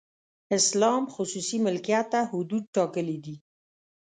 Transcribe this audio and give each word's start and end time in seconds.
اسلام 0.57 1.03
خصوصي 1.13 1.57
ملکیت 1.65 2.05
ته 2.13 2.19
حدود 2.31 2.63
ټاکلي 2.75 3.17
دي. 3.25 3.35